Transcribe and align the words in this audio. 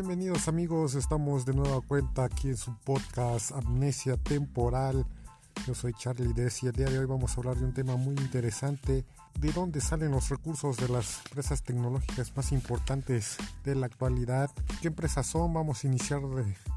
Bienvenidos 0.00 0.46
amigos, 0.46 0.94
estamos 0.94 1.44
de 1.44 1.54
nueva 1.54 1.80
cuenta 1.80 2.22
aquí 2.22 2.50
en 2.50 2.56
su 2.56 2.72
podcast 2.84 3.50
Amnesia 3.50 4.16
Temporal. 4.16 5.04
Yo 5.68 5.74
soy 5.74 5.92
Charlie 5.92 6.32
Dess 6.32 6.62
y 6.62 6.68
el 6.68 6.72
día 6.72 6.86
de 6.86 6.98
hoy 6.98 7.04
vamos 7.04 7.36
a 7.36 7.40
hablar 7.40 7.56
de 7.56 7.66
un 7.66 7.74
tema 7.74 7.94
muy 7.94 8.16
interesante 8.16 9.04
de 9.38 9.52
dónde 9.52 9.80
salen 9.80 10.10
los 10.10 10.30
recursos 10.30 10.76
de 10.78 10.88
las 10.88 11.20
empresas 11.26 11.62
tecnológicas 11.62 12.36
más 12.36 12.50
importantes 12.50 13.36
de 13.64 13.76
la 13.76 13.86
actualidad, 13.86 14.50
qué 14.80 14.88
empresas 14.88 15.26
son, 15.26 15.52
vamos 15.52 15.84
a 15.84 15.86
iniciar 15.86 16.22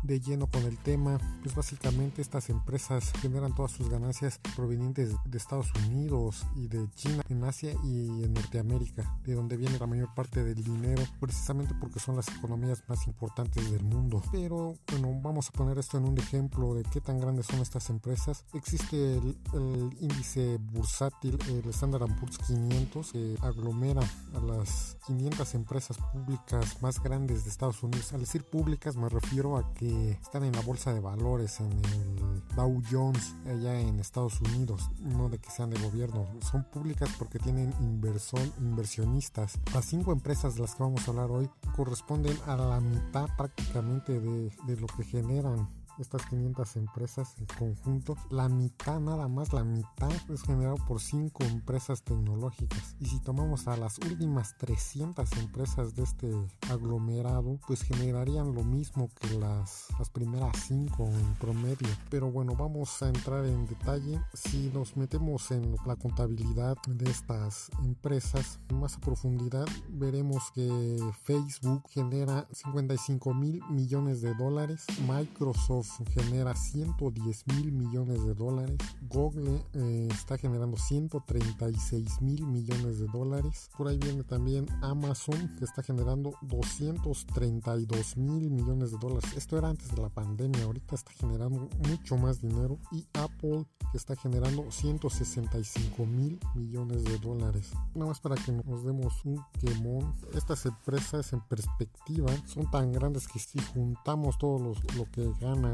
de, 0.03 0.19
lleno 0.19 0.45
con 0.47 0.63
el 0.63 0.77
tema, 0.77 1.17
pues 1.41 1.55
básicamente 1.55 2.21
estas 2.21 2.49
empresas 2.49 3.11
generan 3.19 3.55
todas 3.55 3.71
sus 3.71 3.89
ganancias 3.89 4.39
provenientes 4.55 5.15
de 5.25 5.37
Estados 5.37 5.71
Unidos 5.87 6.45
y 6.55 6.67
de 6.67 6.87
China, 6.95 7.23
en 7.29 7.43
Asia 7.43 7.73
y 7.83 8.23
en 8.23 8.33
Norteamérica, 8.33 9.17
de 9.23 9.33
donde 9.33 9.57
viene 9.57 9.79
la 9.79 9.87
mayor 9.87 10.13
parte 10.13 10.43
del 10.43 10.63
dinero, 10.63 11.01
precisamente 11.19 11.73
porque 11.79 11.99
son 11.99 12.15
las 12.15 12.27
economías 12.27 12.83
más 12.87 13.07
importantes 13.07 13.71
del 13.71 13.83
mundo. 13.83 14.21
Pero 14.31 14.75
bueno, 14.91 15.19
vamos 15.21 15.49
a 15.49 15.51
poner 15.51 15.79
esto 15.79 15.97
en 15.97 16.05
un 16.05 16.17
ejemplo 16.19 16.75
de 16.75 16.83
qué 16.83 17.01
tan 17.01 17.19
grandes 17.19 17.47
son 17.47 17.59
estas 17.59 17.89
empresas. 17.89 18.45
Existe 18.53 18.80
el, 18.91 19.37
el 19.53 19.97
índice 19.99 20.57
bursátil, 20.57 21.37
el 21.47 21.69
Standard 21.69 22.07
Poor's 22.19 22.37
500 22.39 23.11
que 23.11 23.37
aglomera 23.41 24.01
a 24.35 24.39
las 24.39 24.97
500 25.07 25.55
empresas 25.55 25.97
públicas 26.11 26.81
más 26.81 27.01
grandes 27.01 27.43
de 27.43 27.49
Estados 27.49 27.83
Unidos. 27.83 28.13
Al 28.13 28.21
decir 28.21 28.43
públicas 28.43 28.95
me 28.95 29.09
refiero 29.09 29.57
a 29.57 29.73
que 29.73 30.11
están 30.11 30.43
en 30.43 30.53
la 30.53 30.61
bolsa 30.61 30.93
de 30.93 30.99
valores, 30.99 31.59
en 31.59 31.71
el 31.71 32.55
Dow 32.55 32.81
Jones, 32.89 33.35
allá 33.45 33.79
en 33.79 33.99
Estados 33.99 34.39
Unidos, 34.41 34.89
no 34.99 35.29
de 35.29 35.39
que 35.39 35.49
sean 35.49 35.69
de 35.69 35.81
gobierno. 35.81 36.27
Son 36.49 36.63
públicas 36.63 37.09
porque 37.17 37.39
tienen 37.39 37.73
inversión, 37.79 38.51
inversionistas. 38.59 39.59
Las 39.73 39.85
cinco 39.85 40.11
empresas 40.11 40.55
de 40.55 40.61
las 40.61 40.75
que 40.75 40.83
vamos 40.83 41.07
a 41.07 41.11
hablar 41.11 41.31
hoy 41.31 41.49
corresponden 41.75 42.37
a 42.47 42.55
la 42.55 42.79
mitad 42.79 43.27
prácticamente 43.37 44.19
de 44.19 44.77
lo 44.77 44.87
que 44.87 45.03
generan 45.03 45.80
estas 45.99 46.25
500 46.25 46.75
empresas 46.77 47.35
en 47.37 47.45
conjunto, 47.57 48.15
la 48.29 48.49
mitad, 48.49 48.99
nada 48.99 49.27
más 49.27 49.53
la 49.53 49.63
mitad 49.63 50.11
es 50.29 50.43
generado 50.43 50.77
por 50.87 50.99
5 50.99 51.43
empresas 51.45 52.03
tecnológicas. 52.03 52.95
Y 52.99 53.05
si 53.05 53.19
tomamos 53.19 53.67
a 53.67 53.77
las 53.77 53.97
últimas 53.99 54.57
300 54.57 55.31
empresas 55.33 55.95
de 55.95 56.03
este 56.03 56.31
aglomerado, 56.69 57.59
pues 57.67 57.81
generarían 57.83 58.53
lo 58.53 58.63
mismo 58.63 59.09
que 59.19 59.37
las, 59.37 59.87
las 59.97 60.09
primeras 60.09 60.55
5 60.67 61.03
en 61.05 61.35
promedio. 61.35 61.87
Pero 62.09 62.31
bueno, 62.31 62.55
vamos 62.55 63.01
a 63.01 63.09
entrar 63.09 63.45
en 63.45 63.65
detalle. 63.65 64.21
Si 64.33 64.69
nos 64.73 64.97
metemos 64.97 65.51
en 65.51 65.75
la 65.85 65.95
contabilidad 65.95 66.77
de 66.87 67.09
estas 67.09 67.69
empresas 67.83 68.59
más 68.73 68.95
a 68.95 68.99
profundidad, 68.99 69.67
veremos 69.89 70.51
que 70.51 70.99
Facebook 71.23 71.83
genera 71.89 72.47
55 72.51 73.33
mil 73.33 73.61
millones 73.69 74.21
de 74.21 74.33
dólares, 74.35 74.85
Microsoft 75.07 75.80
genera 76.13 76.55
110 76.55 77.47
mil 77.47 77.71
millones 77.71 78.23
de 78.25 78.33
dólares. 78.33 78.77
Google 79.09 79.63
eh, 79.73 80.07
está 80.11 80.37
generando 80.37 80.77
136 80.77 82.21
mil 82.21 82.45
millones 82.45 82.99
de 82.99 83.07
dólares. 83.07 83.69
Por 83.77 83.87
ahí 83.87 83.97
viene 83.97 84.23
también 84.23 84.65
Amazon 84.81 85.55
que 85.57 85.65
está 85.65 85.83
generando 85.83 86.33
232 86.41 88.17
mil 88.17 88.49
millones 88.49 88.91
de 88.91 88.97
dólares. 88.97 89.31
Esto 89.35 89.57
era 89.57 89.69
antes 89.69 89.89
de 89.93 90.01
la 90.01 90.09
pandemia, 90.09 90.63
ahorita 90.63 90.95
está 90.95 91.11
generando 91.13 91.69
mucho 91.87 92.17
más 92.17 92.41
dinero. 92.41 92.77
Y 92.91 93.05
Apple 93.13 93.65
que 93.91 93.97
está 93.97 94.15
generando 94.15 94.71
165 94.71 96.05
mil 96.05 96.39
millones 96.55 97.03
de 97.03 97.17
dólares. 97.17 97.71
Nada 97.93 98.07
más 98.07 98.19
para 98.19 98.35
que 98.35 98.51
nos 98.51 98.85
demos 98.85 99.25
un 99.25 99.43
quemón. 99.59 100.13
Estas 100.33 100.65
empresas 100.65 101.33
en 101.33 101.41
perspectiva 101.41 102.29
son 102.45 102.69
tan 102.71 102.91
grandes 102.91 103.27
que 103.27 103.39
si 103.39 103.59
juntamos 103.73 104.37
todo 104.37 104.73
lo 104.95 105.05
que 105.11 105.31
ganan, 105.39 105.70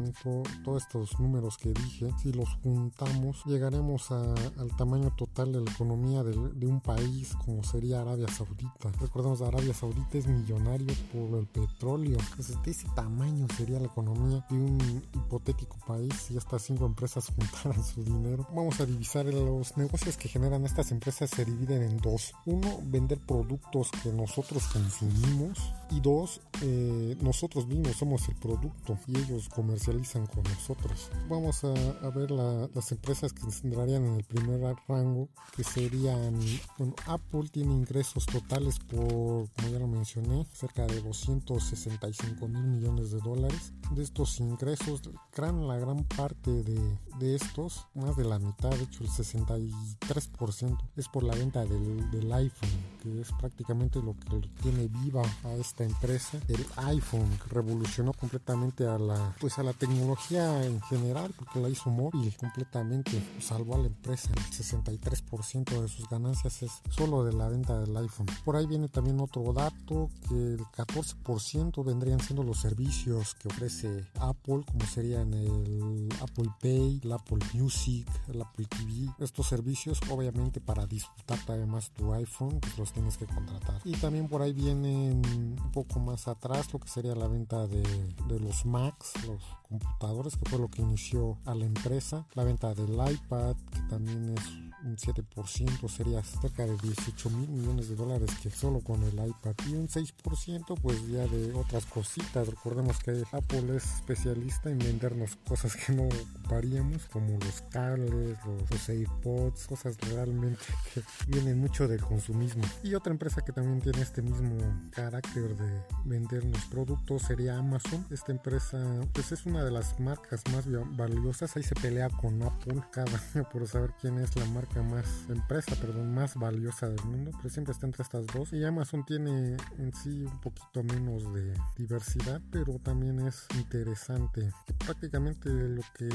todos 0.64 0.84
estos 0.84 1.20
números 1.20 1.58
que 1.58 1.74
dije, 1.74 2.12
si 2.22 2.32
los 2.32 2.50
juntamos, 2.64 3.44
llegaremos 3.46 4.12
al 4.12 4.76
tamaño 4.78 5.12
total 5.16 5.54
de 5.54 5.62
la 5.62 5.72
economía 5.72 6.24
de, 6.24 6.68
un 6.68 6.82
país 6.82 7.34
como 7.46 7.64
sería 7.64 8.02
Arabia 8.02 8.28
Saudita. 8.28 8.92
Recordemos, 9.00 9.42
Arabia 9.42 9.74
Saudita 9.74 10.18
es 10.18 10.28
millonario 10.28 10.94
por 11.14 11.40
el 11.40 11.48
petróleo. 11.48 12.18
Entonces, 12.20 12.62
de 12.64 12.72
ese 12.72 12.88
tamaño 12.96 13.48
sería 13.56 13.80
la 13.80 13.88
economía 13.88 14.46
de 14.50 14.56
un 14.56 15.04
hipotético 15.14 15.78
país 15.88 16.14
si 16.28 16.38
estas 16.38 16.64
cinco 16.64 16.86
empresas 16.86 17.28
juntaran 17.36 17.84
su 17.84 18.04
dinero. 18.04 18.48
Vamos 18.54 18.80
a 18.80 18.86
divisar 18.86 19.26
los 19.26 19.78
negocios 19.78 20.18
que 20.18 20.28
generan 20.28 20.66
estas 20.66 20.92
empresas 20.92 21.30
se 21.30 21.46
dividen 21.46 21.84
en 21.84 21.98
dos. 21.98 22.34
Uno, 22.46 22.80
vender 22.84 23.20
productos 23.20 23.90
que 24.04 24.12
nosotros 24.12 24.64
consumimos 24.68 25.74
y 25.92 26.00
dos, 26.00 26.42
eh, 26.62 27.16
nosotros 27.22 27.68
mismos 27.68 27.96
somos 27.96 28.28
el 28.30 28.36
producto 28.36 28.98
y 29.08 29.18
ellos 29.18 29.50
comercializan 29.88 30.28
con 30.28 30.44
nosotros. 30.44 31.10
Vamos 31.30 31.64
a, 31.64 32.10
ver 32.10 32.32
las 32.32 32.92
empresas 32.92 33.34
que 33.34 33.44
entrarían 33.64 34.06
en 34.06 34.16
el 34.16 34.24
primer 34.24 34.76
rango, 34.88 35.30
que 35.56 35.64
serían, 35.64 36.40
bueno, 36.78 36.94
Apple 37.06 37.50
tiene 37.52 37.74
ingresos 37.74 38.26
totales 38.26 38.80
por, 38.80 39.50
como 39.50 39.70
ya 39.70 39.80
lo 39.80 39.88
mencioné, 39.88 40.46
cerca 40.54 40.86
de 40.86 41.02
265 41.02 42.48
mil 42.48 42.64
millones 42.64 43.12
de 43.12 43.20
dólares. 43.20 43.74
De 43.92 44.04
estos 44.04 44.40
ingresos, 44.40 45.02
gran, 45.36 45.68
la 45.68 45.78
gran 45.78 46.04
parte 46.04 46.52
de, 46.64 46.98
de 47.20 47.36
estos, 47.36 47.88
más 47.94 48.16
de 48.18 48.26
la 48.26 48.40
mitad, 48.40 48.70
de 48.72 48.84
hecho 48.84 49.04
el 49.04 49.10
63%, 49.10 50.78
es 50.96 51.08
por 51.08 51.24
la 51.24 51.36
venta 51.36 51.64
del, 51.66 52.10
del 52.12 52.32
iPhone, 52.34 52.70
que 53.02 53.22
es 53.22 53.32
prácticamente 53.40 54.02
lo 54.02 54.16
que 54.18 54.40
tiene 54.62 54.88
viva 54.88 55.24
a 55.44 55.54
esta 55.54 55.84
empresa. 55.84 56.40
El 56.48 56.66
iPhone 56.78 57.30
revolucionó 57.50 58.14
completamente 58.14 58.88
a 58.88 58.98
la, 58.98 59.36
pues 59.40 59.58
a 59.60 59.64
la 59.64 59.74
tecnología 59.78 60.64
en 60.66 60.82
general, 60.82 61.34
porque 61.38 61.60
la 61.60 61.70
hizo 61.70 61.90
móvil 61.90 62.36
completamente, 62.38 63.12
salvó 63.40 63.76
a 63.76 63.80
la 63.80 63.88
empresa. 63.88 64.30
El 64.36 64.44
63% 64.44 65.82
de 65.82 65.88
sus 65.88 66.08
ganancias 66.10 66.62
es 66.64 66.72
solo 66.90 67.24
de 67.24 67.34
la 67.34 67.48
venta 67.48 67.80
del 67.80 67.96
iPhone. 67.96 68.28
Por 68.44 68.56
ahí 68.56 68.66
viene 68.66 68.90
también 68.90 69.20
otro 69.20 69.54
dato, 69.54 70.10
que 70.28 70.36
el 70.36 70.60
14% 70.60 71.84
vendrían 71.84 72.20
siendo 72.20 72.44
los 72.44 72.60
servicios 72.60 73.36
que 73.36 73.48
ofrece 73.48 74.06
Apple, 74.20 74.64
como 74.66 74.86
serían 74.86 75.34
el 75.34 76.10
Apple 76.22 76.52
Pay, 76.62 77.02
el 77.04 77.12
Apple 77.12 77.40
Music, 77.54 78.08
el 78.28 78.42
Apple 78.42 78.66
TV. 78.66 79.12
Estos 79.20 79.48
servicios, 79.48 80.00
obviamente, 80.10 80.60
para 80.60 80.86
disfrutar 80.86 81.38
además 81.48 81.92
tu 81.92 82.14
iPhone, 82.14 82.60
pues 82.60 82.78
los 82.78 82.94
tienes 82.94 83.18
que 83.18 83.26
contratar. 83.26 83.82
Y 83.84 83.94
también 83.94 84.28
por 84.28 84.42
ahí 84.42 84.54
vienen 84.54 85.57
un 85.68 85.72
poco 85.74 86.00
más 86.00 86.28
atrás 86.28 86.72
lo 86.72 86.80
que 86.80 86.88
sería 86.88 87.14
la 87.14 87.28
venta 87.28 87.68
de, 87.68 87.84
de 87.84 88.40
los 88.40 88.66
Macs, 88.66 89.14
los 89.28 89.44
computadores 89.68 90.38
que 90.38 90.50
fue 90.50 90.60
lo 90.60 90.70
que 90.70 90.82
inició 90.82 91.38
a 91.46 91.54
la 91.56 91.66
empresa. 91.66 92.26
La 92.36 92.44
venta 92.44 92.74
del 92.74 92.94
iPad, 92.94 93.56
que 93.72 93.82
también 93.90 94.36
es 94.38 94.67
7%, 94.96 95.90
sería 95.90 96.24
cerca 96.24 96.66
de 96.66 96.78
18 96.78 97.30
mil 97.32 97.50
millones 97.50 97.90
de 97.90 97.96
dólares 97.96 98.30
que 98.42 98.50
solo 98.50 98.80
con 98.80 99.04
el 99.04 99.14
iPad. 99.14 99.56
Y 99.68 99.74
un 99.74 99.88
6% 99.88 100.80
pues 100.82 101.08
ya 101.08 101.26
de 101.28 101.54
otras 101.54 101.86
cositas. 101.86 102.48
Recordemos 102.48 103.00
que 103.00 103.24
Apple 103.32 103.76
es 103.76 103.84
especialista 103.96 104.70
en 104.70 104.80
vendernos 104.80 105.36
cosas 105.48 105.76
que 105.76 105.94
no 105.94 106.04
ocuparíamos, 106.04 107.06
como 107.08 107.38
los 107.40 107.62
cables, 107.70 108.38
los, 108.46 108.70
los 108.70 108.90
AirPods, 108.90 109.68
cosas 109.68 109.98
realmente 110.10 110.64
que 110.94 111.02
vienen 111.28 111.60
mucho 111.60 111.88
del 111.88 112.02
consumismo. 112.02 112.64
Y 112.84 112.94
otra 112.94 113.12
empresa 113.12 113.42
que 113.44 113.52
también 113.52 113.82
tiene 113.82 114.02
este 114.02 114.22
mismo 114.22 114.58
carácter 114.92 115.56
de 115.56 115.84
vendernos 116.06 116.64
productos 116.66 117.24
sería 117.24 117.58
Amazon. 117.58 118.06
Esta 118.12 118.32
empresa 118.32 118.78
pues 119.14 119.32
es 119.32 119.46
una 119.46 119.64
de 119.64 119.72
las 119.72 120.00
marcas 120.00 120.44
más 120.54 120.66
valiosas. 120.96 121.56
Ahí 121.56 121.64
se 121.64 121.76
pelea 121.76 122.10
con 122.10 122.42
Apple 122.44 122.82
cada 122.92 123.12
año 123.36 123.48
por 123.50 123.68
saber 123.68 123.92
quién 124.00 124.18
es 124.20 124.36
la 124.36 124.46
marca 124.46 124.77
más, 124.84 125.26
empresa, 125.30 125.76
perdón, 125.76 126.14
más 126.14 126.36
valiosa 126.36 126.88
del 126.90 127.04
mundo. 127.06 127.32
Pero 127.38 127.50
siempre 127.50 127.74
está 127.74 127.86
entre 127.86 128.04
estas 128.04 128.26
dos. 128.28 128.54
Y 128.54 128.64
Amazon 128.64 129.06
tiene 129.06 129.58
en 129.78 129.94
sí 129.94 130.24
un 130.24 130.42
poquito 130.42 130.84
menos 130.84 131.34
de 131.34 131.54
diversidad, 131.76 132.42
pero 132.52 132.80
también 132.80 133.20
es 133.20 133.46
interesante. 133.56 134.52
Prácticamente 134.86 135.50
lo 135.50 135.82
que 135.96 136.08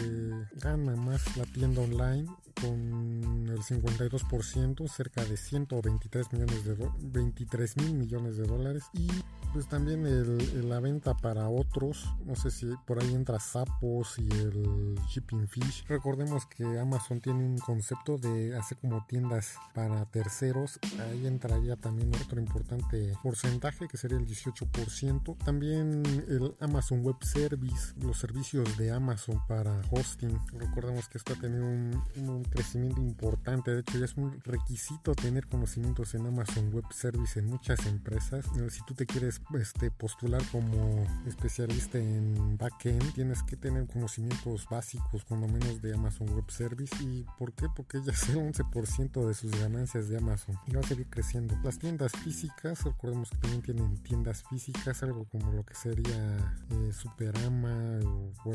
gana 0.61 0.97
más 0.97 1.37
la 1.37 1.45
tienda 1.45 1.83
online 1.83 2.29
con 2.63 3.49
el 3.49 3.59
52%, 3.59 4.89
cerca 4.89 5.25
de 5.25 5.37
123 5.37 6.33
millones 6.33 6.65
de 6.65 6.77
23 7.01 7.77
mil 7.79 7.95
millones 7.95 8.37
de 8.37 8.45
dólares. 8.45 8.85
Y 8.95 9.09
pues 9.53 9.69
también 9.69 10.07
el, 10.07 10.69
la 10.69 10.81
venta 10.81 11.15
para 11.15 11.49
otros, 11.49 12.09
no 12.25 12.35
sé 12.37 12.51
si 12.51 12.67
por 12.87 13.03
ahí 13.03 13.13
entra 13.13 13.39
Sapos 13.39 14.19
y 14.19 14.29
el 14.31 14.99
Shipping 15.09 15.47
Fish. 15.47 15.85
Recordemos 15.89 16.47
que 16.47 16.65
Amazon 16.79 17.21
tiene 17.21 17.45
un 17.45 17.59
concepto 17.59 18.17
de 18.17 18.57
hacer 18.57 18.79
como 18.79 19.05
tiendas 19.07 19.57
para 19.75 20.07
terceros. 20.07 20.79
Ahí 21.01 21.27
entraría 21.27 21.77
también 21.77 22.11
otro 22.15 22.41
importante 22.41 23.13
porcentaje 23.23 23.89
que 23.89 23.99
sería 23.99 24.17
el 24.17 24.27
18%. 24.27 25.37
También 25.45 26.03
el 26.29 26.55
Amazon 26.61 27.03
Web 27.05 27.23
Service, 27.23 27.93
los 28.01 28.19
servicios 28.19 28.79
de 28.79 28.91
Amazon 28.91 29.41
para 29.47 29.83
hosting. 29.91 30.39
Recordemos 30.59 31.09
que 31.09 31.19
esto 31.19 31.35
ha 31.35 31.37
tenido 31.37 31.67
un, 31.67 32.45
crecimiento 32.53 33.01
importante. 33.01 33.71
De 33.71 33.81
hecho, 33.81 33.99
ya 33.99 34.05
es 34.05 34.17
un 34.17 34.41
requisito 34.43 35.15
tener 35.15 35.47
conocimientos 35.47 36.15
en 36.15 36.27
Amazon 36.27 36.73
Web 36.73 36.85
Service 36.91 37.39
en 37.39 37.47
muchas 37.47 37.87
empresas. 37.87 38.47
Si 38.71 38.85
tú 38.85 38.95
te 38.95 39.07
quieres 39.07 39.41
este, 39.59 39.91
postular 39.91 40.43
como 40.51 41.05
especialista 41.27 41.99
en 41.99 42.57
backend, 42.59 43.15
tienes 43.15 43.43
que 43.43 43.57
tener 43.57 43.87
conocimientos 43.87 44.67
básicos, 44.71 45.25
cuando 45.25 45.49
menos 45.49 45.81
de 45.83 45.95
Amazon 45.95 46.29
Web 46.35 46.51
Service. 46.51 46.95
¿Y 47.03 47.25
por 47.39 47.53
qué? 47.53 47.67
Porque 47.75 48.01
ya 48.03 48.13
es 48.13 48.29
el 48.29 48.37
11% 48.37 49.27
de 49.27 49.35
sus 49.35 49.51
ganancias 49.53 50.09
de 50.09 50.19
Amazon 50.19 50.59
y 50.67 50.75
va 50.75 50.81
a 50.81 50.85
seguir 50.85 51.09
creciendo. 51.09 51.57
Las 51.63 51.79
tiendas 51.79 52.13
físicas, 52.13 52.85
recordemos 52.85 53.31
que 53.31 53.39
también 53.39 53.63
tienen 53.63 53.97
tiendas 54.03 54.45
físicas, 54.49 55.03
algo 55.03 55.25
como 55.25 55.53
lo 55.53 55.65
que 55.65 55.75
sería 55.75 56.57
eh, 56.71 56.93
Superama 56.93 57.99
o, 58.45 58.53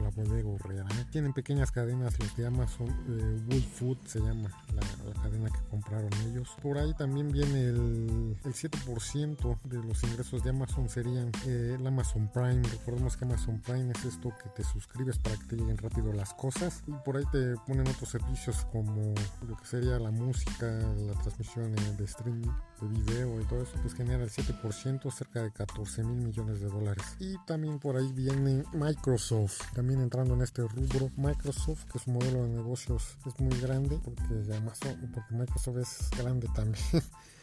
la 0.00 0.10
bodega 0.10 0.50
real. 0.64 0.86
Tienen 1.10 1.32
pequeñas 1.32 1.70
cadenas, 1.70 2.18
los 2.18 2.36
de 2.36 2.46
Amazon, 2.46 2.88
eh, 3.08 3.35
Food 3.74 3.98
se 4.06 4.20
llama 4.20 4.50
la, 4.74 5.22
cadena 5.22 5.50
que 5.50 5.60
compraron 5.70 6.10
ellos. 6.28 6.48
Por 6.62 6.78
ahí 6.78 6.92
también 6.94 7.30
viene 7.30 7.64
el, 7.64 8.36
el 8.44 8.54
7% 8.54 9.58
de 9.64 9.82
los 9.82 10.02
ingresos 10.04 10.42
de 10.42 10.50
Amazon 10.50 10.88
serían 10.88 11.30
eh, 11.46 11.76
el 11.78 11.86
Amazon 11.86 12.28
Prime. 12.32 12.62
Recordemos 12.62 13.16
que 13.16 13.24
Amazon 13.24 13.60
Prime 13.60 13.92
es 13.92 14.04
esto 14.04 14.32
que 14.42 14.48
te 14.50 14.64
suscribes 14.64 15.18
para 15.18 15.36
que 15.36 15.44
te 15.44 15.56
lleguen 15.56 15.78
rápido 15.78 16.12
las 16.12 16.34
cosas. 16.34 16.82
Y 16.86 16.92
por 17.04 17.16
ahí 17.16 17.24
te 17.32 17.54
ponen 17.66 17.86
otros 17.88 18.10
servicios 18.10 18.66
como 18.72 19.14
lo 19.48 19.56
que 19.56 19.66
sería 19.66 19.98
la 19.98 20.10
música, 20.10 20.66
la 20.66 21.12
transmisión 21.22 21.74
de 21.74 22.04
streaming 22.04 22.50
de 22.80 22.88
video 22.88 23.40
y 23.40 23.44
todo 23.44 23.62
eso, 23.62 23.72
pues 23.80 23.94
genera 23.94 24.22
el 24.22 24.30
7%, 24.30 25.10
cerca 25.10 25.42
de 25.42 25.50
14 25.50 26.04
mil 26.04 26.26
millones 26.26 26.60
de 26.60 26.66
dólares. 26.66 27.04
Y 27.18 27.36
también 27.46 27.78
por 27.78 27.96
ahí 27.96 28.12
viene 28.12 28.64
Microsoft, 28.72 29.60
también 29.74 30.00
entrando 30.00 30.34
en 30.34 30.42
este 30.42 30.62
rubro. 30.62 31.10
Microsoft, 31.16 31.84
que 31.92 31.98
su 31.98 32.10
modelo 32.10 32.42
de 32.44 32.50
negocios 32.50 33.15
es 33.24 33.40
muy 33.40 33.58
grande, 33.60 33.98
porque 34.04 34.24
Amazon, 34.56 35.10
porque 35.12 35.34
Microsoft 35.34 35.78
es 35.78 36.10
grande 36.18 36.48
también. 36.54 36.84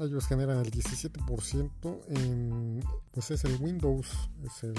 ellos 0.00 0.26
generan 0.26 0.58
el 0.58 0.70
17% 0.70 2.00
en 2.08 2.80
pues 3.12 3.32
es 3.32 3.44
el 3.44 3.60
Windows, 3.60 4.30
es 4.44 4.62
el 4.62 4.76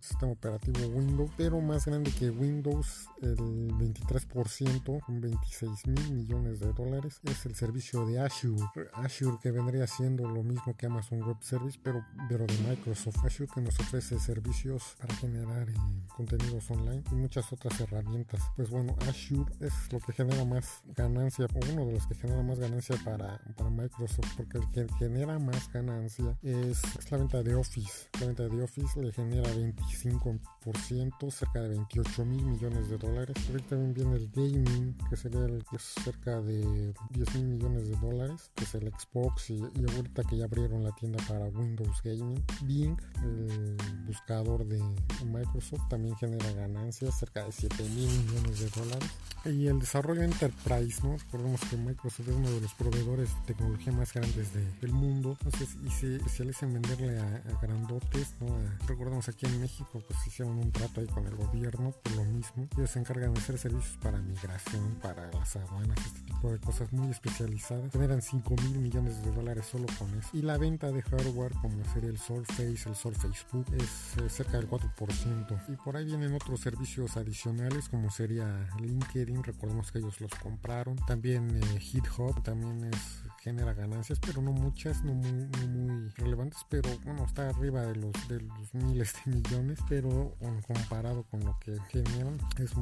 sistema 0.00 0.32
operativo 0.32 0.88
Windows, 0.88 1.30
pero 1.36 1.60
más 1.60 1.86
grande 1.86 2.10
que 2.10 2.30
Windows, 2.30 3.08
el 3.22 3.36
23% 3.36 5.00
con 5.04 5.20
26 5.20 5.86
mil 5.86 6.12
millones 6.12 6.58
de 6.58 6.72
dólares 6.72 7.20
es 7.22 7.46
el 7.46 7.54
servicio 7.54 8.04
de 8.04 8.18
Azure, 8.18 8.64
Azure 8.94 9.38
que 9.40 9.52
vendría 9.52 9.86
siendo 9.86 10.28
lo 10.28 10.42
mismo 10.42 10.76
que 10.76 10.86
Amazon 10.86 11.22
Web 11.22 11.36
Service, 11.42 11.78
pero, 11.80 12.04
pero 12.28 12.44
de 12.46 12.58
Microsoft, 12.68 13.24
Azure 13.24 13.50
que 13.54 13.60
nos 13.60 13.78
ofrece 13.78 14.18
servicios 14.18 14.96
para 14.98 15.14
generar 15.14 15.68
eh, 15.68 15.74
contenidos 16.16 16.68
online 16.70 17.04
y 17.12 17.14
muchas 17.14 17.52
otras 17.52 17.78
herramientas. 17.80 18.40
Pues 18.56 18.68
bueno, 18.68 18.96
Azure 19.08 19.52
es 19.60 19.92
lo 19.92 20.00
que 20.00 20.12
genera 20.12 20.44
más 20.44 20.82
ganancia, 20.96 21.46
o 21.46 21.72
uno 21.72 21.86
de 21.86 21.92
los 21.92 22.06
que 22.08 22.16
genera 22.16 22.42
más 22.42 22.58
ganancia 22.58 22.96
para, 23.04 23.40
para 23.56 23.70
Microsoft, 23.70 24.34
porque 24.36 24.55
el 24.56 24.66
que 24.70 24.86
genera 24.98 25.38
más 25.38 25.70
ganancia 25.72 26.36
es, 26.42 26.82
la 27.10 27.18
venta 27.18 27.42
de 27.42 27.54
Office. 27.54 28.08
La 28.20 28.26
venta 28.26 28.48
de 28.48 28.62
Office 28.62 29.00
le 29.00 29.12
genera 29.12 29.48
25%, 29.52 31.30
cerca 31.30 31.60
de 31.60 31.68
28 31.70 32.24
mil 32.24 32.44
millones 32.44 32.88
de 32.88 32.98
dólares. 32.98 33.36
Ahorita 33.48 33.70
también 33.70 33.94
viene 33.94 34.16
el 34.16 34.30
gaming, 34.30 34.96
que 35.08 35.16
sería 35.16 35.44
el, 35.44 35.64
que 35.70 35.76
es 35.76 35.82
cerca 36.04 36.40
de 36.40 36.92
10 37.10 37.34
mil 37.36 37.46
millones 37.46 37.88
de 37.88 37.96
dólares, 37.96 38.50
que 38.54 38.64
es 38.64 38.74
el 38.74 38.90
Xbox. 38.90 39.50
Y, 39.50 39.60
ahorita 39.60 40.24
que 40.24 40.38
ya 40.38 40.44
abrieron 40.44 40.82
la 40.82 40.92
tienda 40.92 41.22
para 41.28 41.46
Windows 41.46 42.02
Gaming, 42.02 42.42
Bing, 42.62 42.96
el 43.22 43.76
buscador 44.06 44.66
de 44.66 44.82
Microsoft, 45.24 45.88
también 45.88 46.16
genera 46.16 46.50
ganancias, 46.52 47.18
cerca 47.18 47.44
de 47.44 47.52
7 47.52 47.82
mil 47.90 48.08
millones 48.08 48.60
de 48.60 48.68
dólares. 48.70 49.10
Y 49.44 49.68
el 49.68 49.78
desarrollo 49.78 50.22
enterprise, 50.22 51.02
¿no? 51.02 51.16
Recordemos 51.16 51.60
que 51.70 51.76
Microsoft 51.76 52.28
es 52.28 52.34
uno 52.34 52.50
de 52.50 52.60
los 52.60 52.74
proveedores 52.74 53.28
de 53.34 53.54
tecnología 53.54 53.92
más 53.92 54.12
grandes 54.12 54.45
del 54.54 54.92
mundo. 54.92 55.36
Entonces, 55.40 55.76
y 55.84 55.90
se 55.90 56.16
especializa 56.16 56.66
en 56.66 56.74
venderle 56.74 57.18
a, 57.18 57.42
grandotes, 57.60 58.34
¿no? 58.40 58.46
recordemos 58.86 59.28
aquí 59.28 59.46
en 59.46 59.60
México, 59.60 60.02
pues 60.06 60.26
hicieron 60.26 60.58
un 60.58 60.70
trato 60.70 61.00
ahí 61.00 61.06
con 61.06 61.26
el 61.26 61.34
gobierno 61.34 61.92
por 62.02 62.12
lo 62.16 62.24
mismo. 62.24 62.68
Ellos 62.76 62.90
se 62.90 62.98
encargan 62.98 63.34
de 63.34 63.40
hacer 63.40 63.58
servicios 63.58 63.96
para 64.02 64.18
migración, 64.18 64.98
para 65.02 65.30
las 65.32 65.56
aduanas, 65.56 65.98
este 65.98 66.20
tipo 66.20 66.50
de 66.50 66.58
cosas 66.58 66.92
muy 66.92 67.10
especializadas. 67.10 67.92
Generan 67.92 68.22
5 68.22 68.54
mil 68.62 68.78
millones 68.78 69.22
de 69.24 69.32
dólares 69.32 69.66
solo 69.66 69.86
con 69.98 70.12
eso. 70.18 70.28
Y 70.32 70.42
la 70.42 70.58
venta 70.58 70.90
de 70.90 71.02
hardware, 71.02 71.52
como 71.60 71.84
sería 71.92 72.10
el 72.10 72.18
Surface, 72.18 72.88
el 72.88 72.96
Surface 72.96 73.46
Book, 73.52 73.66
es 73.74 74.32
cerca 74.32 74.58
del 74.58 74.68
4%. 74.68 75.62
Y 75.68 75.76
por 75.76 75.96
ahí 75.96 76.04
vienen 76.04 76.34
otros 76.34 76.60
servicios 76.60 77.16
adicionales, 77.16 77.88
como 77.88 78.10
sería 78.10 78.68
LinkedIn, 78.80 79.42
recordemos 79.42 79.92
que 79.92 79.98
ellos 79.98 80.20
los 80.20 80.34
compraron. 80.34 80.96
También 81.06 81.50
eh, 81.56 81.80
GitHub, 81.80 82.42
también 82.42 82.84
es 82.84 83.22
genera 83.46 83.74
ganancias, 83.74 84.18
pero 84.18 84.42
no 84.42 84.50
muchas, 84.50 85.04
no 85.04 85.14
muy, 85.14 85.46
muy 85.68 86.08
relevantes, 86.16 86.66
pero 86.68 86.90
bueno, 87.04 87.24
está 87.24 87.48
arriba 87.48 87.82
de 87.82 87.94
los, 87.94 88.12
de 88.28 88.40
los 88.40 88.74
miles 88.74 89.14
de 89.24 89.36
millones, 89.36 89.78
pero 89.88 90.36
comparado 90.66 91.22
con 91.30 91.44
lo 91.44 91.56
que 91.60 91.78
generan, 91.88 92.38
es, 92.58 92.72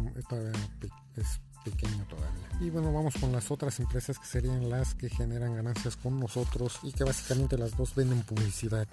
es 1.17 1.41
pequeño 1.65 2.05
todavía. 2.09 2.45
Y 2.61 2.71
bueno, 2.71 2.93
vamos 2.93 3.15
con 3.21 3.33
las 3.33 3.51
otras 3.51 3.81
empresas 3.81 4.19
que 4.19 4.27
serían 4.27 4.71
las 4.71 4.95
que 4.95 5.09
generan 5.09 5.57
ganancias 5.57 5.97
con 5.97 6.21
nosotros 6.21 6.79
y 6.83 6.93
que 6.93 7.05
básicamente 7.05 7.59
las 7.59 7.77
dos 7.77 7.95
venden 7.95 8.23
publicidad. 8.23 8.87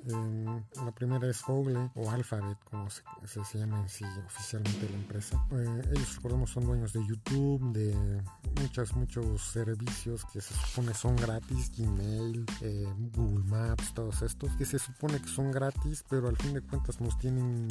la 0.76 0.92
primera 0.92 1.30
es 1.30 1.42
Google 1.44 1.92
o 1.96 2.10
Alphabet, 2.10 2.58
como 2.64 2.90
se, 2.90 3.04
se, 3.26 3.60
llama 3.60 3.82
en 3.82 3.90
sí 3.90 4.06
oficialmente 4.26 4.90
la 4.90 4.98
empresa. 4.98 5.46
Eh, 5.52 5.82
ellos, 5.92 6.16
recordemos, 6.16 6.50
son 6.50 6.66
dueños 6.66 6.94
de 6.94 7.06
YouTube, 7.06 7.72
de 7.74 8.22
muchos, 8.62 8.96
muchos 8.96 9.42
servicios 9.42 10.26
que 10.26 10.42
se 10.42 10.54
supone 10.54 10.94
son 10.94 11.16
gratis, 11.16 11.72
Gmail, 11.78 12.46
eh, 12.62 12.88
Google 13.16 13.46
Maps, 13.46 13.94
todos 13.94 14.22
estos, 14.22 14.52
que 14.56 14.66
se 14.66 14.80
supone 14.80 15.22
que 15.22 15.28
son 15.28 15.52
gratis, 15.52 16.04
pero 16.10 16.30
al 16.30 16.38
fin 16.38 16.54
de 16.54 16.62
cuentas 16.62 17.00
nos 17.00 17.18
tienen 17.20 17.68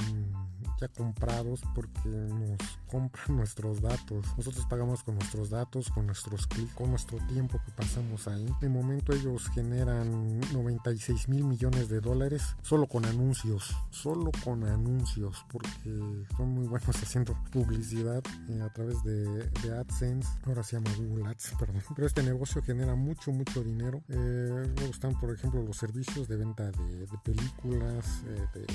ya 0.80 0.88
comprados 0.88 1.62
porque 1.74 2.08
nos 2.08 2.78
compran 2.86 3.36
nuestros 3.36 3.80
datos. 3.80 4.26
Nosotros 4.36 4.66
pagamos 4.66 4.89
con 5.04 5.14
nuestros 5.14 5.50
datos, 5.50 5.90
con 5.90 6.06
nuestros 6.06 6.46
clics, 6.46 6.74
con 6.74 6.90
nuestro 6.90 7.18
tiempo 7.28 7.60
que 7.64 7.70
pasamos 7.72 8.26
ahí. 8.28 8.46
De 8.60 8.68
momento 8.68 9.12
ellos 9.12 9.48
generan 9.54 10.40
96 10.52 11.28
mil 11.28 11.44
millones 11.44 11.88
de 11.88 12.00
dólares 12.00 12.56
solo 12.62 12.86
con 12.86 13.06
anuncios, 13.06 13.74
solo 13.90 14.30
con 14.44 14.64
anuncios, 14.64 15.44
porque 15.50 15.90
son 16.36 16.50
muy 16.50 16.66
buenos 16.66 16.96
haciendo 17.02 17.36
publicidad 17.52 18.22
eh, 18.48 18.62
a 18.62 18.72
través 18.72 19.02
de, 19.04 19.48
de, 19.62 19.78
AdSense. 19.78 20.28
Ahora 20.44 20.62
se 20.62 20.76
llama 20.76 20.90
Google 20.96 21.28
Ads, 21.28 21.54
perdón. 21.58 21.82
Pero 21.94 22.06
este 22.06 22.22
negocio 22.22 22.62
genera 22.62 22.94
mucho, 22.94 23.30
mucho 23.32 23.62
dinero. 23.62 24.02
Eh, 24.08 24.72
luego 24.76 24.90
están, 24.90 25.18
por 25.18 25.32
ejemplo, 25.32 25.62
los 25.62 25.76
servicios 25.76 26.28
de 26.28 26.36
venta 26.36 26.70
de, 26.70 27.06
de 27.06 27.18
películas, 27.24 28.22
eh, 28.26 28.46
de 28.54 28.66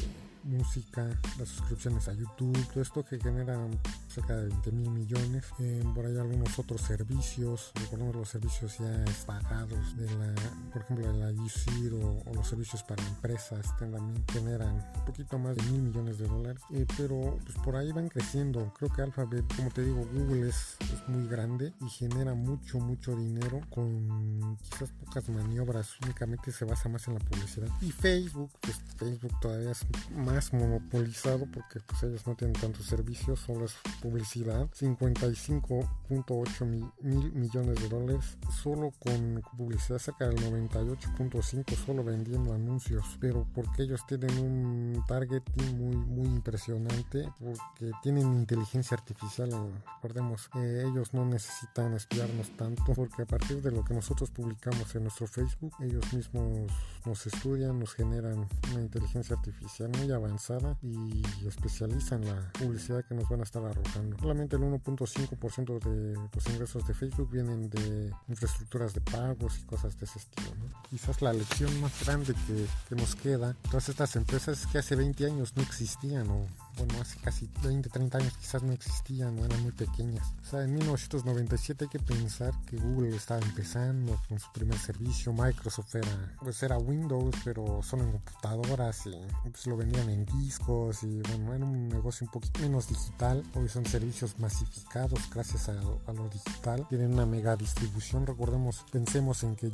música, 0.46 1.08
las 1.38 1.50
suscripciones 1.50 2.08
a 2.08 2.14
YouTube, 2.14 2.58
todo 2.68 2.82
esto 2.82 3.04
que 3.04 3.20
genera 3.20 3.60
cerca 4.08 4.36
de 4.36 4.48
20 4.50 4.72
mil 4.72 4.92
millones. 4.92 5.46
Eh, 5.60 5.84
por 5.94 6.06
ahí 6.06 6.18
algunos 6.18 6.58
otros 6.58 6.82
servicios, 6.82 7.72
recordemos 7.76 8.16
los 8.16 8.30
servicios 8.30 8.78
ya 8.78 9.04
pagados 9.26 9.98
de 9.98 10.06
la, 10.18 10.34
por 10.72 10.84
ejemplo, 10.84 11.12
de 11.12 11.20
la 11.20 11.32
UC 11.32 11.94
o, 11.94 12.34
los 12.34 12.48
servicios 12.48 12.84
para 12.84 13.06
empresas 13.08 13.66
también 13.78 14.24
generan 14.32 14.76
un 14.96 15.06
poquito 15.06 15.38
más 15.38 15.56
de 15.56 15.64
mil 15.64 15.82
millones 15.82 16.18
de 16.18 16.28
dólares. 16.28 16.62
Eh, 16.72 16.86
pero 16.98 17.38
pues 17.44 17.58
por 17.64 17.76
ahí 17.76 17.92
van 17.92 18.10
creciendo. 18.10 18.74
Creo 18.78 18.92
que 18.92 19.02
Alphabet, 19.02 19.46
como 19.56 19.70
te 19.72 19.84
digo, 19.84 20.06
Google 20.14 20.50
es, 20.50 20.78
es 20.82 21.10
muy 21.10 21.28
grande 21.28 21.74
y 21.82 21.90
genera 21.90 22.34
mucho, 22.34 22.80
mucho 22.80 23.16
dinero 23.16 23.62
con 23.70 24.58
quizás 24.58 24.92
pocas 24.92 25.28
maniobras. 25.30 25.90
Únicamente 26.04 26.52
se 26.52 26.66
basa 26.66 26.90
más 26.90 27.08
en 27.08 27.16
la 27.16 27.20
publicidad. 27.20 27.68
Y 27.82 27.92
Facebook, 27.92 28.52
pues 28.62 28.78
Facebook 28.98 29.40
todavía 29.40 29.72
es 29.72 29.86
más 30.16 30.35
monopolizado 30.54 31.46
porque 31.52 31.80
pues 31.80 32.04
ellos 32.04 32.28
no 32.28 32.36
tienen 32.36 32.60
tantos 32.60 32.86
servicios, 32.86 33.40
solo 33.40 33.66
es 33.66 33.76
publicidad. 34.02 34.70
55.8 34.72 36.66
mil 36.66 37.32
millones 37.34 37.82
de 37.82 37.90
dólares 37.90 38.38
solo 38.62 38.92
con 39.00 39.42
publicidad, 39.58 40.00
cerca 40.00 40.28
del 40.28 40.38
98.5 40.38 41.86
solo 41.86 42.04
vendiendo 42.04 42.54
anuncios, 42.54 43.18
pero 43.20 43.48
porque 43.54 43.84
ellos 43.84 44.06
tienen 44.08 44.38
un 44.38 45.04
targeting 45.08 45.78
muy 45.78 45.96
muy 45.96 46.28
impresionante, 46.28 47.32
porque 47.40 47.92
tienen 48.04 48.34
inteligencia 48.36 48.98
artificial, 48.98 49.50
recordemos, 49.96 50.50
ellos 50.56 51.14
no 51.14 51.26
necesitan 51.26 51.94
espiarnos 51.94 52.50
tanto, 52.58 52.94
porque 52.94 53.22
a 53.22 53.26
partir 53.26 53.62
de 53.62 53.72
lo 53.72 53.84
que 53.84 53.94
nosotros 53.94 54.32
publicamos 54.32 54.94
en 54.96 55.04
nuestro 55.04 55.28
Facebook, 55.28 55.74
ellos 55.80 56.12
mismos 56.14 56.72
nos 57.06 57.26
estudian, 57.26 57.80
nos 57.80 57.94
generan 57.94 58.48
una 58.72 58.82
inteligencia 58.82 59.36
artificial 59.36 59.90
muy 59.98 60.12
avanzada 60.12 60.25
avanzada 60.26 60.78
y 60.82 61.24
especializa 61.48 62.16
en 62.16 62.26
la 62.26 62.52
publicidad 62.54 63.04
que 63.06 63.16
nos 63.16 63.30
van 63.30 63.42
a 63.42 63.44
estar 63.44 63.64
arrojando. 63.64 64.18
Solamente 64.20 64.56
el 64.56 64.64
1.5% 64.64 65.80
de 65.80 66.14
los 66.34 66.48
ingresos 66.48 66.88
de 66.88 66.94
Facebook 66.94 67.30
vienen 67.32 67.70
de 67.70 68.12
infraestructuras 68.28 68.94
de 68.94 69.02
pagos 69.02 69.60
y 69.60 69.64
cosas 69.64 69.98
de 70.00 70.06
ese 70.06 70.20
estilo. 70.20 70.52
Quizás 70.90 71.22
la 71.22 71.34
lección 71.34 71.80
más 71.82 72.06
grande 72.06 72.34
que, 72.48 72.66
que 72.90 72.96
nos 72.96 73.16
queda, 73.16 73.56
todas 73.70 73.90
estas 73.90 74.16
empresas 74.16 74.68
que 74.68 74.78
hace 74.78 74.96
20 74.96 75.26
años 75.26 75.56
no 75.56 75.64
existían 75.64 76.30
o 76.30 76.48
bueno, 76.78 76.94
hace 77.02 77.18
casi 77.20 77.50
20, 77.64 77.90
30 77.90 78.18
años 78.18 78.38
quizás 78.38 78.64
no 78.64 78.74
existían, 78.74 79.36
no 79.36 79.46
eran 79.46 79.62
muy 79.62 79.72
pequeñas. 79.72 80.34
O 80.44 80.50
sea, 80.50 80.64
en 80.64 80.74
1997 80.74 81.86
hay 81.86 81.90
que 81.90 82.00
pensar 82.00 82.54
que 82.66 82.78
Google 82.78 83.16
estaba 83.16 83.40
empezando 83.42 84.20
con 84.28 84.40
su 84.40 84.52
primer 84.52 84.78
servicio, 84.78 85.34
Microsoft 85.34 85.96
era, 85.96 86.36
pues 86.42 86.62
era 86.64 86.78
Windows, 86.78 87.36
pero 87.44 87.82
solo 87.84 88.04
en 88.04 88.12
computadoras 88.12 89.06
y 89.06 89.50
pues 89.50 89.68
lo 89.68 89.78
vendían 89.78 90.10
en 90.10 90.26
discos 90.26 91.04
y 91.04 91.22
bueno, 91.22 91.54
era 91.54 91.66
un 91.66 91.90
negocio 91.90 92.26
un 92.26 92.32
poquito 92.32 92.60
menos 92.62 92.88
digital. 92.88 93.44
Hoy 93.56 93.70
son 93.70 93.86
servicios 93.86 94.38
masificados 94.40 95.20
gracias 95.34 95.70
a, 95.70 95.74
lo 95.74 96.30
digital. 96.30 96.86
Tienen 96.90 97.14
una 97.14 97.26
mega 97.26 97.56
distribución, 97.56 98.26
recordemos, 98.26 98.86
pensemos 98.92 99.44
en 99.44 99.56
que 99.56 99.70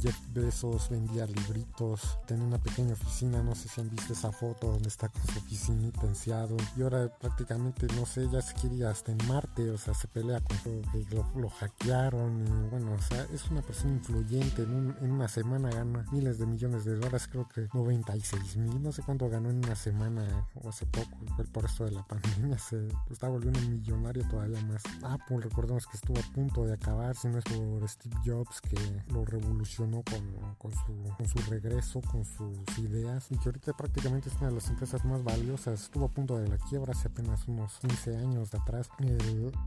Jeff 0.00 0.16
Bezos 0.32 0.88
vendía 0.88 1.26
libritos, 1.26 2.18
tenía 2.26 2.44
una 2.44 2.58
pequeña 2.58 2.92
oficina, 2.92 3.42
no 3.42 3.54
sé 3.54 3.68
si 3.68 3.80
han 3.80 3.90
visto 3.90 4.12
esa 4.12 4.32
foto 4.32 4.72
donde 4.72 4.88
está 4.88 5.08
con 5.08 5.22
su 5.26 5.38
oficinita 5.38 6.00
pensiado 6.00 6.56
y 6.76 6.82
ahora 6.82 7.08
prácticamente, 7.18 7.86
no 7.94 8.06
sé, 8.06 8.28
ya 8.30 8.42
se 8.42 8.54
quiere 8.54 8.86
hasta 8.86 9.12
en 9.12 9.18
Marte, 9.28 9.70
o 9.70 9.78
sea, 9.78 9.94
se 9.94 10.08
pelea 10.08 10.40
con 10.40 10.56
que 10.58 10.82
lo, 11.14 11.26
lo, 11.36 11.48
hackearon 11.48 12.44
y 12.46 12.68
bueno, 12.70 12.92
o 12.92 13.02
sea, 13.02 13.26
es 13.32 13.50
una 13.50 13.62
persona 13.62 13.92
influyente, 13.92 14.62
en, 14.62 14.96
en, 15.00 15.12
una 15.12 15.28
semana 15.28 15.70
gana 15.70 16.04
miles 16.10 16.38
de 16.38 16.46
millones 16.46 16.84
de 16.84 16.96
dólares, 16.96 17.28
creo 17.30 17.48
que 17.48 17.68
96 17.72 18.56
mil, 18.56 18.82
no 18.82 18.92
sé 18.92 19.02
cuánto 19.02 19.28
ganó 19.28 19.50
en 19.50 19.58
una 19.58 19.76
semana 19.76 20.46
o 20.54 20.68
hace 20.68 20.86
poco, 20.86 21.16
por 21.52 21.64
esto 21.64 21.84
de 21.84 21.92
la 21.92 22.06
pandemia, 22.06 22.58
se 22.70 22.88
está 23.10 23.28
volviendo 23.28 23.60
millonario 23.60 24.26
todavía 24.28 24.60
más. 24.62 24.82
Apple, 25.02 25.38
recordemos 25.40 25.86
que 25.86 25.96
estuvo 25.96 26.18
a 26.18 26.34
punto 26.34 26.64
de 26.64 26.74
acabar, 26.74 27.16
si 27.16 27.28
no 27.28 27.38
es 27.38 27.44
por 27.44 27.88
Steve 27.88 28.16
Jobs 28.24 28.60
que 28.60 28.76
lo 29.12 29.24
revolucionó 29.24 29.83
con, 29.90 30.54
con, 30.58 30.72
su, 30.72 31.14
con 31.16 31.26
su 31.26 31.38
regreso, 31.50 32.00
con 32.00 32.24
sus 32.24 32.78
ideas 32.78 33.30
y 33.30 33.38
que 33.38 33.48
ahorita 33.48 33.72
prácticamente 33.74 34.28
es 34.28 34.36
una 34.36 34.48
de 34.48 34.54
las 34.54 34.68
empresas 34.68 35.04
más 35.04 35.22
valiosas. 35.22 35.82
Estuvo 35.82 36.06
a 36.06 36.08
punto 36.08 36.38
de 36.38 36.48
la 36.48 36.58
quiebra 36.58 36.92
hace 36.92 37.08
apenas 37.08 37.46
unos 37.48 37.78
15 37.80 38.16
años 38.16 38.50
de 38.50 38.58
atrás. 38.58 38.88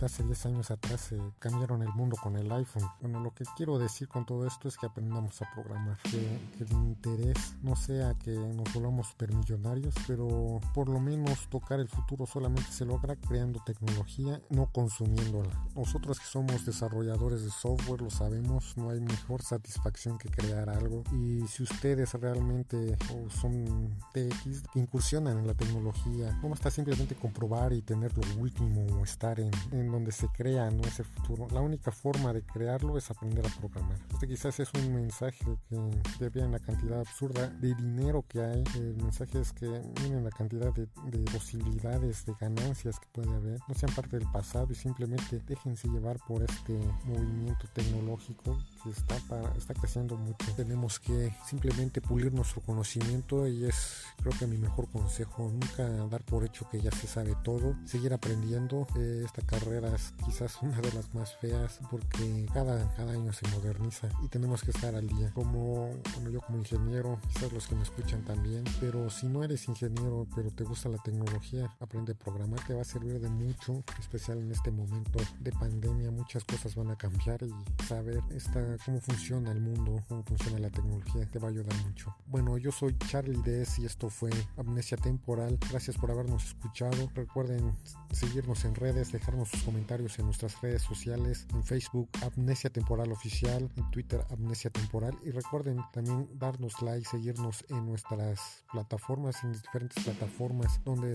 Hace 0.01 0.23
10 0.23 0.45
años 0.47 0.71
atrás 0.71 1.01
se 1.01 1.17
cambiaron 1.39 1.81
el 1.81 1.93
mundo 1.93 2.17
con 2.21 2.35
el 2.35 2.51
iPhone. 2.51 2.89
Bueno, 3.01 3.19
lo 3.19 3.33
que 3.33 3.43
quiero 3.55 3.77
decir 3.77 4.07
con 4.07 4.25
todo 4.25 4.47
esto 4.47 4.67
es 4.67 4.77
que 4.77 4.85
aprendamos 4.85 5.41
a 5.41 5.51
programar. 5.53 5.97
Que, 6.03 6.39
que 6.57 6.63
el 6.63 6.71
interés 6.71 7.55
no 7.61 7.75
sea 7.75 8.13
que 8.15 8.31
nos 8.31 8.73
volvamos 8.73 9.07
supermillonarios, 9.07 9.93
pero 10.07 10.59
por 10.73 10.89
lo 10.89 10.99
menos 10.99 11.47
tocar 11.49 11.79
el 11.79 11.87
futuro 11.87 12.25
solamente 12.25 12.71
se 12.71 12.85
logra 12.85 13.15
creando 13.15 13.61
tecnología, 13.65 14.41
no 14.49 14.67
consumiéndola. 14.71 15.49
Nosotros 15.75 16.19
que 16.19 16.25
somos 16.25 16.65
desarrolladores 16.65 17.43
de 17.43 17.51
software 17.51 18.01
lo 18.01 18.09
sabemos, 18.09 18.75
no 18.77 18.89
hay 18.89 18.99
mejor 18.99 19.41
satisfacción 19.41 20.06
que 20.17 20.29
crear 20.29 20.69
algo. 20.69 21.03
Y 21.11 21.45
si 21.47 21.63
ustedes 21.63 22.13
realmente 22.13 22.95
son 23.29 23.93
TX 24.13 24.63
que 24.71 24.79
incursionan 24.79 25.39
en 25.39 25.47
la 25.47 25.53
tecnología, 25.53 26.31
no 26.41 26.49
basta 26.49 26.71
simplemente 26.71 27.15
comprobar 27.15 27.73
y 27.73 27.81
tener 27.81 28.17
lo 28.17 28.41
último 28.41 28.85
o 28.97 29.03
estar 29.03 29.39
en, 29.39 29.51
en 29.71 29.91
donde 29.91 30.11
se 30.11 30.27
crea 30.29 30.71
¿no? 30.71 30.83
ese 30.83 31.03
futuro. 31.03 31.47
La 31.51 31.59
única 31.59 31.91
forma 31.91 32.31
de 32.31 32.43
crearlo 32.43 32.97
es 32.97 33.11
aprender 33.11 33.45
a 33.45 33.49
programar. 33.59 33.97
Este 34.13 34.27
quizás 34.27 34.59
es 34.59 34.69
un 34.73 34.93
mensaje 34.93 35.45
que 35.69 35.77
debido 36.19 36.47
la 36.47 36.59
cantidad 36.59 36.99
absurda 36.99 37.47
de 37.47 37.73
dinero 37.75 38.23
que 38.27 38.41
hay. 38.41 38.63
El 38.75 38.95
mensaje 38.97 39.39
es 39.41 39.51
que 39.51 39.67
miren 40.03 40.23
la 40.23 40.29
cantidad 40.29 40.73
de, 40.73 40.87
de 41.05 41.31
posibilidades, 41.31 42.25
de 42.25 42.33
ganancias 42.39 42.99
que 42.99 43.07
puede 43.11 43.33
haber. 43.33 43.59
No 43.67 43.73
sean 43.73 43.93
parte 43.95 44.19
del 44.19 44.29
pasado 44.31 44.67
y 44.71 44.75
simplemente 44.75 45.41
déjense 45.47 45.87
llevar 45.87 46.19
por 46.27 46.43
este 46.43 46.77
movimiento 47.05 47.67
tecnológico 47.73 48.57
que 48.83 48.89
está, 48.91 49.15
para, 49.27 49.51
está 49.55 49.73
creciendo 49.73 49.86
mucho. 50.17 50.53
Tenemos 50.55 50.99
que 50.99 51.33
simplemente 51.45 52.01
pulir 52.01 52.33
nuestro 52.33 52.61
conocimiento 52.61 53.47
y 53.47 53.65
es 53.65 54.03
creo 54.21 54.33
que 54.37 54.47
mi 54.47 54.57
mejor 54.57 54.87
consejo. 54.89 55.49
Nunca 55.51 55.87
dar 56.09 56.23
por 56.23 56.43
hecho 56.43 56.67
que 56.69 56.81
ya 56.81 56.91
se 56.91 57.07
sabe 57.07 57.35
todo. 57.43 57.75
Seguir 57.85 58.13
aprendiendo. 58.13 58.87
Eh, 58.97 59.23
esta 59.25 59.41
carrera 59.41 59.95
es 59.95 60.13
quizás 60.25 60.57
una 60.61 60.79
de 60.81 60.91
las 60.93 61.13
más 61.13 61.35
feas 61.37 61.79
porque 61.89 62.47
cada, 62.53 62.93
cada 62.95 63.13
año 63.13 63.31
se 63.31 63.47
moderniza 63.49 64.09
y 64.23 64.27
tenemos 64.27 64.61
que 64.61 64.71
estar 64.71 64.93
al 64.95 65.07
día. 65.07 65.31
Como 65.33 65.89
bueno, 66.13 66.29
yo 66.29 66.41
como 66.41 66.59
ingeniero, 66.59 67.19
quizás 67.33 67.51
los 67.53 67.67
que 67.67 67.75
me 67.75 67.83
escuchan 67.83 68.23
también, 68.23 68.63
pero 68.79 69.09
si 69.09 69.27
no 69.27 69.43
eres 69.43 69.67
ingeniero 69.67 70.27
pero 70.35 70.51
te 70.51 70.63
gusta 70.63 70.89
la 70.89 70.97
tecnología, 70.97 71.73
aprende 71.79 72.13
a 72.13 72.15
programar, 72.15 72.59
te 72.65 72.73
va 72.73 72.81
a 72.81 72.85
servir 72.85 73.19
de 73.19 73.29
mucho, 73.29 73.83
especial 73.99 74.39
en 74.39 74.51
este 74.51 74.71
momento 74.71 75.19
de 75.39 75.51
pandemia. 75.51 76.11
Muchas 76.11 76.43
cosas 76.43 76.75
van 76.75 76.91
a 76.91 76.95
cambiar 76.95 77.39
y 77.43 77.83
saber 77.83 78.21
esta, 78.31 78.77
cómo 78.85 78.99
funciona 78.99 79.51
el 79.51 79.61
mundo, 79.61 79.76
cómo 79.77 80.23
funciona 80.23 80.59
la 80.59 80.69
tecnología, 80.69 81.29
te 81.29 81.39
va 81.39 81.47
a 81.47 81.51
ayudar 81.51 81.75
mucho. 81.85 82.15
Bueno, 82.27 82.57
yo 82.57 82.71
soy 82.71 82.97
Charlie 83.07 83.41
Dess 83.43 83.79
y 83.79 83.85
esto 83.85 84.09
fue 84.09 84.29
Amnesia 84.57 84.97
Temporal. 84.97 85.57
Gracias 85.69 85.97
por 85.97 86.11
habernos 86.11 86.45
escuchado. 86.45 87.09
Recuerden 87.13 87.75
seguirnos 88.11 88.65
en 88.65 88.75
redes, 88.75 89.11
dejarnos 89.11 89.49
sus 89.49 89.63
comentarios 89.63 90.17
en 90.19 90.25
nuestras 90.25 90.59
redes 90.61 90.81
sociales, 90.81 91.47
en 91.53 91.63
Facebook 91.63 92.09
Amnesia 92.21 92.69
Temporal 92.69 93.11
Oficial, 93.11 93.69
en 93.75 93.91
Twitter 93.91 94.25
Amnesia 94.31 94.69
Temporal 94.69 95.17
y 95.23 95.31
recuerden 95.31 95.79
también 95.93 96.27
darnos 96.33 96.81
like, 96.81 97.07
seguirnos 97.07 97.65
en 97.69 97.85
nuestras 97.85 98.63
plataformas, 98.71 99.43
en 99.43 99.53
diferentes 99.53 100.03
plataformas 100.03 100.81
donde 100.83 101.13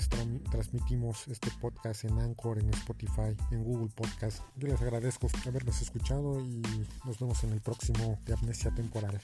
transmitimos 0.51 1.29
este 1.29 1.51
podcast 1.61 2.05
en 2.05 2.19
Anchor, 2.19 2.59
en 2.59 2.71
Spotify, 2.71 3.37
en 3.51 3.65
Google 3.65 3.91
Podcast. 3.95 4.43
Yo 4.57 4.69
les 4.69 4.81
agradezco 4.81 5.29
habernos 5.47 5.81
escuchado 5.83 6.41
y 6.41 6.63
nos 7.05 7.19
vemos 7.19 7.43
en 7.45 7.53
el 7.53 7.61
próximo 7.61 8.19
de 8.25 8.35
Amnesia 8.35 8.52
Temporal. 8.53 9.19